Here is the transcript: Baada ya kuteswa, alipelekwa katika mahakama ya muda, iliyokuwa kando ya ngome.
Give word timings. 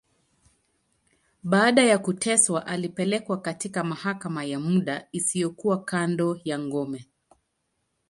Baada 1.43 1.83
ya 1.83 1.97
kuteswa, 1.97 2.65
alipelekwa 2.67 3.41
katika 3.41 3.83
mahakama 3.83 4.43
ya 4.43 4.59
muda, 4.59 5.07
iliyokuwa 5.11 5.83
kando 5.83 6.41
ya 6.45 6.59
ngome. 6.59 7.09